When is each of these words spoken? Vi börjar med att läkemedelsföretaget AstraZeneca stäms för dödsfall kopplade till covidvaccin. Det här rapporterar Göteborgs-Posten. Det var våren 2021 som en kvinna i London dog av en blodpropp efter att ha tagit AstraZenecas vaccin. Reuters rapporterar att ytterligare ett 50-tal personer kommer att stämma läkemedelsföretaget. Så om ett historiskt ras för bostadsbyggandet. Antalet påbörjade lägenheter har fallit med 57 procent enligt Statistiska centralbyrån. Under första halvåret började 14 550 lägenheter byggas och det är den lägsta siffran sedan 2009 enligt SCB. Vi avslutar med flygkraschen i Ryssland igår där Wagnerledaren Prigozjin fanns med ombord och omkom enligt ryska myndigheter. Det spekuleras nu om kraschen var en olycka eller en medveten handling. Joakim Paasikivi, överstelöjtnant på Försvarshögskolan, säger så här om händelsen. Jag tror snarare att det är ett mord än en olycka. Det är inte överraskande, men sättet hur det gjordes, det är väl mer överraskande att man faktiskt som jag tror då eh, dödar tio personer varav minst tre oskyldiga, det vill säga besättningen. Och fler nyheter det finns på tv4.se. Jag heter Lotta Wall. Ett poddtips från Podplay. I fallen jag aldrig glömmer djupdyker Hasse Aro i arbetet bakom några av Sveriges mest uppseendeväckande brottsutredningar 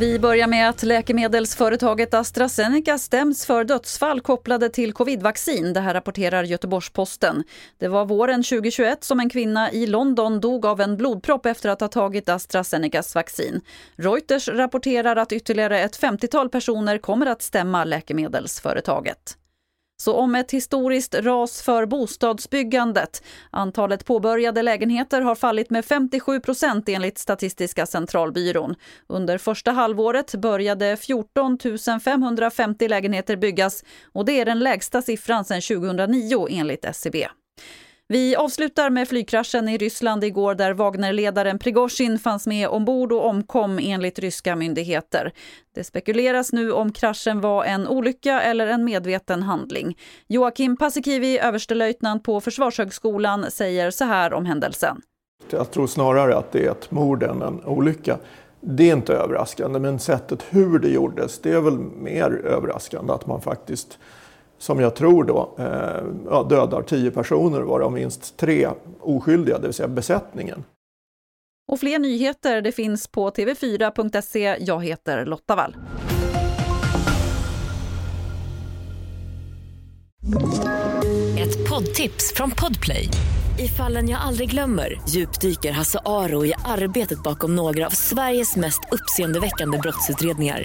Vi 0.00 0.18
börjar 0.18 0.46
med 0.46 0.68
att 0.68 0.82
läkemedelsföretaget 0.82 2.14
AstraZeneca 2.14 2.98
stäms 2.98 3.46
för 3.46 3.64
dödsfall 3.64 4.20
kopplade 4.20 4.68
till 4.68 4.92
covidvaccin. 4.92 5.72
Det 5.72 5.80
här 5.80 5.94
rapporterar 5.94 6.44
Göteborgs-Posten. 6.44 7.44
Det 7.78 7.88
var 7.88 8.04
våren 8.04 8.42
2021 8.42 9.04
som 9.04 9.20
en 9.20 9.30
kvinna 9.30 9.72
i 9.72 9.86
London 9.86 10.40
dog 10.40 10.66
av 10.66 10.80
en 10.80 10.96
blodpropp 10.96 11.46
efter 11.46 11.68
att 11.68 11.80
ha 11.80 11.88
tagit 11.88 12.28
AstraZenecas 12.28 13.14
vaccin. 13.14 13.60
Reuters 13.96 14.48
rapporterar 14.48 15.16
att 15.16 15.32
ytterligare 15.32 15.80
ett 15.80 16.00
50-tal 16.00 16.48
personer 16.48 16.98
kommer 16.98 17.26
att 17.26 17.42
stämma 17.42 17.84
läkemedelsföretaget. 17.84 19.36
Så 20.00 20.14
om 20.14 20.34
ett 20.34 20.50
historiskt 20.50 21.14
ras 21.14 21.62
för 21.62 21.86
bostadsbyggandet. 21.86 23.22
Antalet 23.50 24.04
påbörjade 24.04 24.62
lägenheter 24.62 25.20
har 25.20 25.34
fallit 25.34 25.70
med 25.70 25.84
57 25.84 26.40
procent 26.40 26.88
enligt 26.88 27.18
Statistiska 27.18 27.86
centralbyrån. 27.86 28.74
Under 29.06 29.38
första 29.38 29.70
halvåret 29.70 30.34
började 30.34 30.96
14 30.96 31.58
550 32.04 32.88
lägenheter 32.88 33.36
byggas 33.36 33.84
och 34.12 34.24
det 34.24 34.40
är 34.40 34.44
den 34.44 34.58
lägsta 34.58 35.02
siffran 35.02 35.44
sedan 35.44 35.60
2009 35.60 36.46
enligt 36.50 36.84
SCB. 36.84 37.28
Vi 38.12 38.36
avslutar 38.36 38.90
med 38.90 39.08
flygkraschen 39.08 39.68
i 39.68 39.78
Ryssland 39.78 40.24
igår 40.24 40.54
där 40.54 40.72
Wagnerledaren 40.72 41.58
Prigozjin 41.58 42.18
fanns 42.18 42.46
med 42.46 42.68
ombord 42.68 43.12
och 43.12 43.26
omkom 43.26 43.78
enligt 43.82 44.18
ryska 44.18 44.56
myndigheter. 44.56 45.32
Det 45.74 45.84
spekuleras 45.84 46.52
nu 46.52 46.72
om 46.72 46.92
kraschen 46.92 47.40
var 47.40 47.64
en 47.64 47.88
olycka 47.88 48.40
eller 48.40 48.66
en 48.66 48.84
medveten 48.84 49.42
handling. 49.42 49.98
Joakim 50.26 50.76
Paasikivi, 50.76 51.38
överstelöjtnant 51.38 52.22
på 52.22 52.40
Försvarshögskolan, 52.40 53.50
säger 53.50 53.90
så 53.90 54.04
här 54.04 54.32
om 54.32 54.46
händelsen. 54.46 55.00
Jag 55.50 55.70
tror 55.70 55.86
snarare 55.86 56.36
att 56.36 56.52
det 56.52 56.66
är 56.66 56.70
ett 56.70 56.90
mord 56.90 57.22
än 57.22 57.42
en 57.42 57.64
olycka. 57.64 58.18
Det 58.60 58.90
är 58.90 58.96
inte 58.96 59.14
överraskande, 59.14 59.78
men 59.78 59.98
sättet 59.98 60.44
hur 60.50 60.78
det 60.78 60.88
gjordes, 60.88 61.38
det 61.38 61.52
är 61.52 61.60
väl 61.60 61.78
mer 61.78 62.30
överraskande 62.44 63.12
att 63.12 63.26
man 63.26 63.40
faktiskt 63.40 63.98
som 64.60 64.80
jag 64.80 64.96
tror 64.96 65.24
då 65.24 65.54
eh, 65.58 66.48
dödar 66.48 66.82
tio 66.82 67.10
personer 67.10 67.60
varav 67.60 67.92
minst 67.92 68.36
tre 68.36 68.68
oskyldiga, 69.00 69.58
det 69.58 69.66
vill 69.66 69.74
säga 69.74 69.88
besättningen. 69.88 70.64
Och 71.68 71.80
fler 71.80 71.98
nyheter 71.98 72.62
det 72.62 72.72
finns 72.72 73.08
på 73.08 73.30
tv4.se. 73.30 74.56
Jag 74.60 74.84
heter 74.84 75.26
Lotta 75.26 75.56
Wall. 75.56 75.76
Ett 81.38 81.68
poddtips 81.70 82.32
från 82.34 82.50
Podplay. 82.50 83.08
I 83.58 83.68
fallen 83.68 84.08
jag 84.08 84.20
aldrig 84.20 84.50
glömmer 84.50 85.00
djupdyker 85.08 85.72
Hasse 85.72 85.98
Aro 86.04 86.46
i 86.46 86.52
arbetet 86.64 87.22
bakom 87.22 87.56
några 87.56 87.86
av 87.86 87.90
Sveriges 87.90 88.56
mest 88.56 88.80
uppseendeväckande 88.90 89.78
brottsutredningar 89.78 90.64